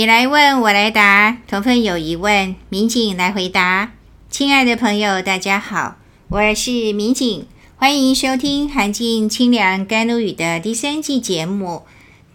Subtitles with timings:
[0.00, 3.92] 你来问我来答，同奋有疑问，民警来回答。
[4.30, 5.98] 亲爱的朋友，大家好，
[6.30, 7.46] 我是民警，
[7.76, 11.82] 欢迎收听涵静清凉甘露雨的第三季节目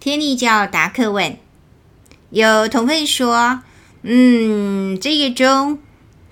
[0.00, 1.32] 天帝教答客问》。
[2.30, 3.62] 有同奋说，
[4.02, 5.80] 嗯，这个忠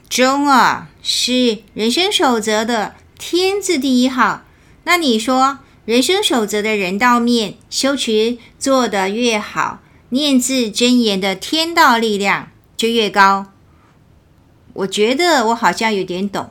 [0.09, 4.45] 忠啊，是人生守则的天字第一号。
[4.85, 9.81] 那你说，人生守则的人道面修持做得越好，
[10.15, 13.47] 念字真言的天道力量就越高。
[14.73, 16.51] 我觉得我好像有点懂，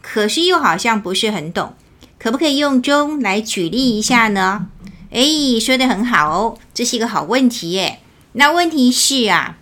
[0.00, 1.74] 可是又好像不是很懂。
[2.20, 4.68] 可不可以用中来举例一下呢？
[5.10, 5.24] 哎，
[5.60, 7.98] 说得很好哦，这是一个好问题耶。
[8.34, 9.58] 那问题是啊，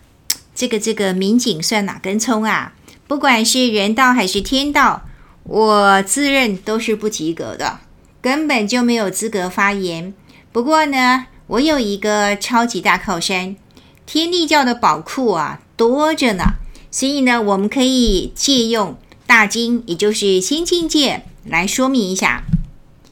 [0.54, 2.74] 这个这个民警算哪根葱啊？
[3.06, 5.04] 不管是人道还是天道，
[5.44, 7.78] 我自认都是不及格的，
[8.20, 10.12] 根本就没有资格发言。
[10.52, 13.56] 不过呢，我有一个超级大靠山，
[14.04, 16.44] 天地教的宝库啊，多着呢。
[16.90, 22.44] 所以呢，我们可以借用大经，也就是新境界来说明一下：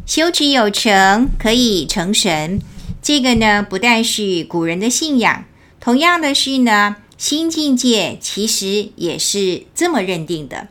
[0.05, 2.61] 修持有成，可以成神。
[3.01, 5.45] 这个呢，不但是古人的信仰，
[5.81, 10.69] 同样的是呢，新境界其实也是这么认定的。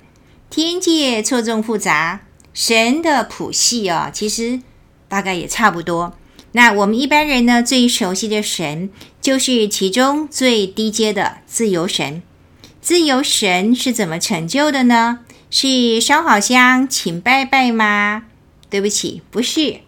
[0.51, 2.21] 天界错综复杂，
[2.53, 4.61] 神的谱系啊，其实
[5.07, 6.13] 大概也差不多。
[6.55, 8.89] 那我们一般人呢，最熟悉的神
[9.19, 12.23] 就是其中最低阶的自由神。
[12.81, 15.19] 自由神是怎么成就的呢？
[15.51, 18.23] 是烧好香请拜拜吗？
[18.69, 19.81] 对不起，不是。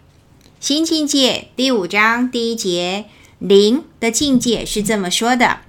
[0.59, 3.05] 新境界第五章第一节
[3.39, 5.59] 灵的境界是这么说的：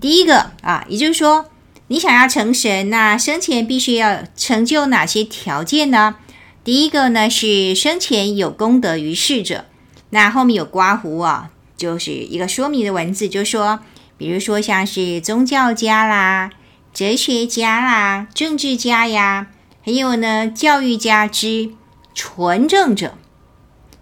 [0.00, 1.44] 第一个啊，也就是说，
[1.86, 6.16] 你想要成神，那生前必须要成就哪些条件呢？
[6.64, 9.66] 第一个呢是生前有功德于世者。
[10.10, 13.80] 那后面有刮胡啊，就是一个说明的文字，就说，
[14.16, 16.50] 比如说像是宗教家啦、
[16.92, 19.48] 哲学家啦、政治家呀，
[19.84, 21.70] 还有呢教育家之
[22.14, 23.14] 纯正者。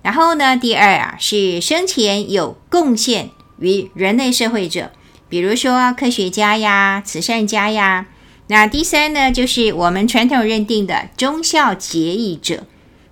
[0.03, 4.93] 然后呢，第二啊是生前有贡献于人类社会者，
[5.29, 8.07] 比如说科学家呀、慈善家呀。
[8.47, 12.63] 那第三呢，就是我们传统认定的忠孝节义者。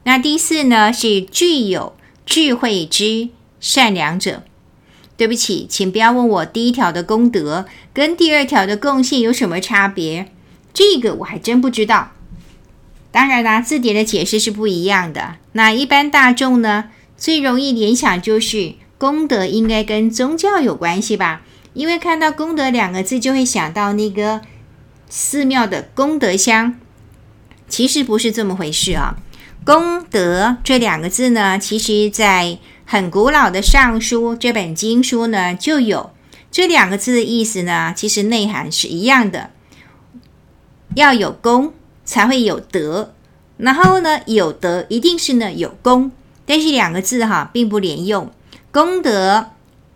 [0.05, 1.97] 那第四呢，是具有
[2.27, 3.29] 智慧之
[3.61, 4.43] 善良者，
[5.17, 10.33] 对不起，请不要问我第一条的功德跟第二条的贡献有什么差别，
[10.73, 12.13] 这个我还真不知道。
[13.11, 15.37] 当然啦，字典的解释是不一样的。
[15.53, 21.43] 那一般大众呢，最容易联想就是功德应该跟宗教有关系吧？
[21.75, 24.41] 因为看到功德两个字，就会想到那个
[25.09, 26.77] 寺庙的功德箱。
[27.69, 29.17] 其实不是这么回事啊。
[29.65, 36.11] 功德这两个字呢，其实在很古老的《尚书》这本经书呢就有。
[36.51, 39.51] 这两个字的意思呢，其实内涵是一样的，
[40.95, 41.73] 要有功
[42.05, 43.15] 才会有德，
[43.57, 46.13] 然后呢，有德一定是呢有功，
[46.45, 48.31] 但是两个字哈并不连用，
[48.71, 49.47] 功德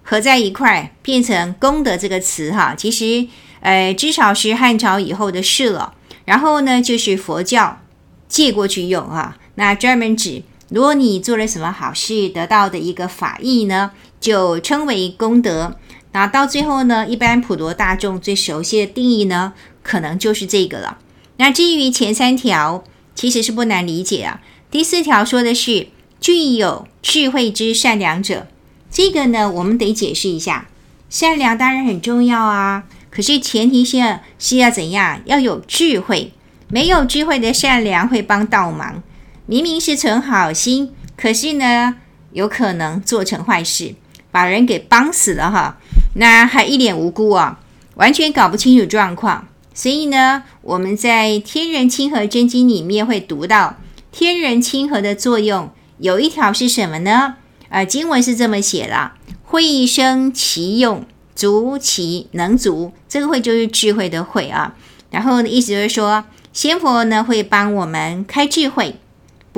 [0.03, 3.29] 合在一块变成功德这个词哈，其实
[3.61, 5.93] 呃至少是汉朝以后的事了。
[6.25, 7.83] 然后呢，就是佛教
[8.27, 9.37] 借过去用哈。
[9.59, 15.77] 那专门指，如果你做了什么好事，得到的一个法益呢，就称为功德。
[16.13, 20.99] 那到最后呢，一般普罗大众最熟悉的定义呢，可能就是这个了。
[21.39, 22.85] 那至于前三条，
[23.17, 24.41] 其实是不难理解啊。
[24.71, 25.89] 第四条说的是
[26.21, 28.47] 具有智慧之善良者，
[28.93, 30.69] 这个呢，我们得解释一下。
[31.11, 35.21] 善良当然很重要啊，可是前提下是要怎样？
[35.25, 36.33] 要有智慧，
[36.69, 39.03] 没有智慧的善良会帮倒忙。
[39.51, 41.97] 明明是存好心，可是呢，
[42.33, 43.95] 有可能做成坏事，
[44.31, 45.79] 把人给帮死了哈。
[46.17, 47.59] 那还一脸无辜啊，
[47.95, 49.49] 完全搞不清楚状况。
[49.73, 53.77] 所以呢，我们在《天人亲和真经》里面会读到，
[54.13, 57.37] 天人亲和的作用有一条是什么呢？
[57.71, 59.15] 啊，经文是这么写了：
[59.45, 62.93] 慧生其用，足其能足。
[63.09, 64.75] 这个慧就是智慧的慧啊。
[65.11, 68.97] 然后的意思就是说，仙佛呢会帮我们开智慧。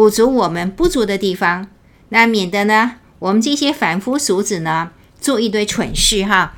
[0.00, 1.69] 补足我们不足的地方，
[2.08, 6.55] 那免得呢，我们这些凡夫俗子呢，做一堆蠢事哈。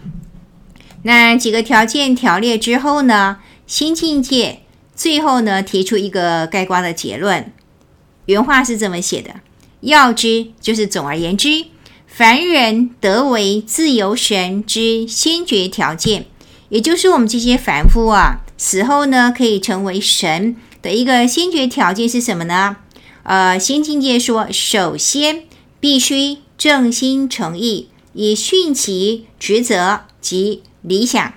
[1.03, 4.61] 那几个条件条列之后呢，新境界
[4.95, 7.53] 最后呢，提出一个概括的结论。
[8.27, 9.35] 原话是这么写的：
[9.81, 11.65] 要知就是总而言之，
[12.07, 16.27] 凡人得为自由神之先决条件，
[16.69, 22.77] 也就是我们这些凡夫啊，死后呢，可以成为神的一个先决条件是什么呢？
[23.25, 25.45] 呃，心境界说，首先
[25.79, 31.33] 必须正心诚意，以训其职责及理想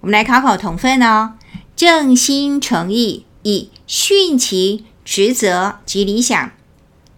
[0.00, 1.34] 我们来考考同分哦。
[1.76, 6.50] 正心诚意，以训其职责及理想，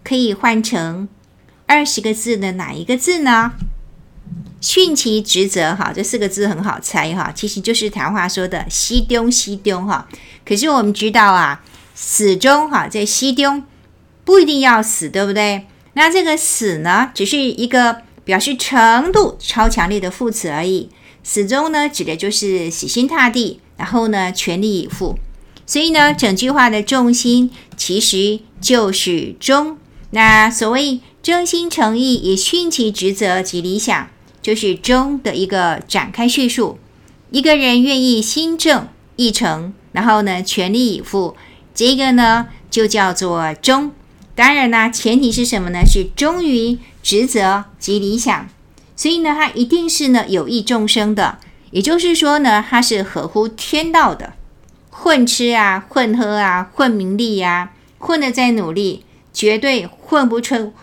[0.03, 1.07] 可以换成
[1.65, 3.53] 二十个字的哪一个字呢？
[4.59, 10.07] 训其职责，哈，这四个字很好猜哈，其实就是台话说的“西东西东”哈。
[10.45, 11.63] 可是我们知道啊，
[11.95, 13.63] 始终哈，在西东
[14.23, 15.67] 不一定要死，对不对？
[15.93, 20.89] 那这个死呢，只是一个表示程度超强烈的副词而已。
[21.23, 25.17] 死忠呢，指的就是死心塌地，然后呢，全力以赴。
[25.65, 29.77] 所以呢，整句话的重心其实就是忠。
[30.11, 34.07] 那所谓真心诚意，以殉其职责及理想。
[34.41, 36.79] 就是忠的一个展开叙述，
[37.29, 41.35] 一个人愿意心正意诚，然后呢，全力以赴，
[41.75, 43.91] 这个呢就叫做忠。
[44.35, 45.81] 当然呢，前提是什么呢？
[45.85, 48.47] 是忠于职责及理想。
[48.95, 51.39] 所以呢，他一定是呢有益众生的，
[51.71, 54.33] 也就是说呢，他是合乎天道的。
[54.89, 60.73] 混吃啊，混喝啊，混名利呀，混的再努力，绝对混不出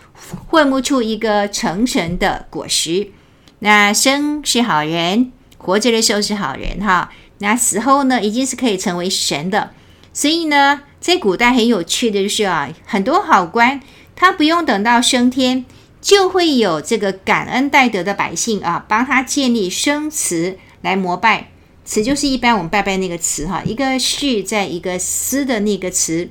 [0.47, 3.11] 混不出一个成神的果实。
[3.59, 7.09] 那生是好人，活着的时候是好人哈。
[7.37, 9.71] 那死后呢，已经是可以成为神的。
[10.11, 13.81] 所以呢，在古代很有趣的就是啊，很多好官
[14.15, 15.65] 他不用等到升天，
[16.01, 21.49] 就会有这个感恩戴德的百姓啊，帮他建立生祠来膜拜。
[21.85, 26.29] 祠就是一般我们拜拜那个祠哈，一个序在一个司的那个祠。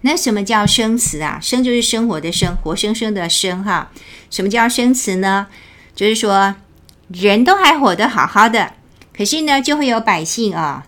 [0.00, 1.38] 那什么叫生祠啊？
[1.40, 3.92] 生就是生活的生，活生生的生哈。
[4.30, 5.46] 什么叫生祠呢？
[5.94, 6.56] 就是说，
[7.08, 8.72] 人都还活得好好的，
[9.16, 10.84] 可是呢，就会有百姓啊，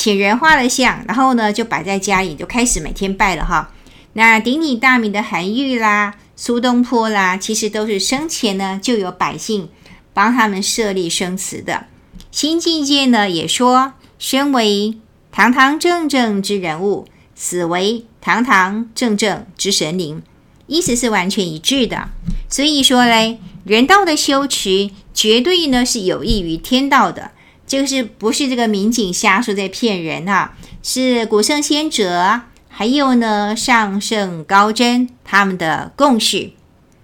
[0.00, 3.72] 请人画了像，然后呢，就摆在家里，就开始每天拜了哈。
[4.12, 9.68] 那鼎鼎大名的韩愈啦、苏东坡啦，其实都是生前呢就有百姓
[10.14, 11.86] 帮他们设立生祠的。
[12.30, 14.96] 新境界呢也说，身为
[15.32, 20.22] 堂堂正正之人物，死为堂堂正正之神灵，
[20.68, 22.10] 意思是完全一致的。
[22.48, 23.40] 所以说嘞。
[23.64, 27.32] 人道的修持绝对呢是有益于天道的，
[27.68, 30.54] 这个是不是这个民警瞎说在骗人啊？
[30.82, 36.52] 是古圣先哲，还有呢上圣高真他们的共识。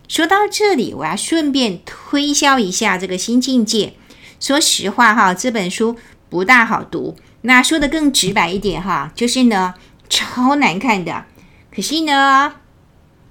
[0.08, 3.92] 说到这里，我要顺便推销一下这个新境界。
[4.40, 5.96] 说实话哈，这本书
[6.30, 7.14] 不大好读。
[7.42, 9.74] 那说的更直白一点哈，就是呢
[10.08, 11.26] 超难看的。
[11.70, 12.54] 可是呢，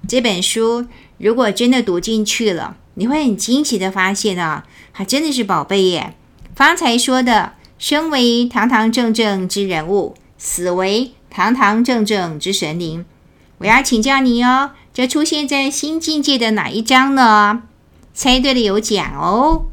[0.08, 0.86] 这本书
[1.18, 2.78] 如果真的读进去了。
[2.96, 6.16] 你会很惊奇的发现啊，还真的是宝贝耶！
[6.56, 13.06] 方才说的，生为堂堂正正之人物，死为堂堂正正之神灵。
[13.58, 17.64] 我要请教你哦，这出现在新境界的哪一章呢？
[18.14, 19.66] 猜对了有奖哦，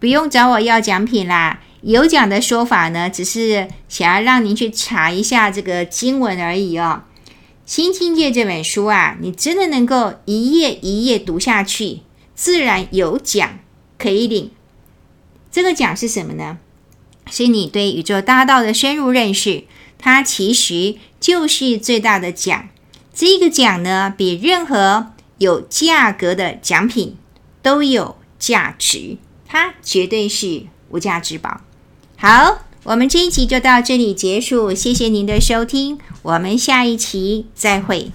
[0.00, 1.60] 不用找我要奖品啦。
[1.82, 7.04] 有奖的说法呢，只是想要让您去查一下这个经文而已哦。
[7.64, 12.00] 新境界这本书啊，你真的能够一页一页读下去。
[12.34, 13.60] 自然有奖
[13.96, 14.50] 可以领，
[15.50, 16.58] 这个奖是什么呢？
[17.30, 19.64] 是你对宇宙大道的深入认识，
[19.98, 22.68] 它其实就是最大的奖。
[23.12, 27.16] 这个奖呢，比任何有价格的奖品
[27.60, 31.60] 都有价值，它绝对是无价之宝。
[32.16, 38.10] 好，我们这一集就到这里结束，谢谢您的收听，我们下一期再会。